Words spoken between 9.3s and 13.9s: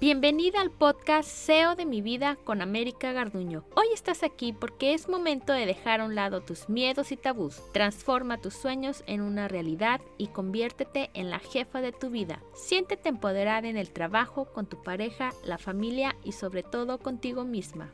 realidad y conviértete en la jefa de tu vida. Siéntete empoderada en el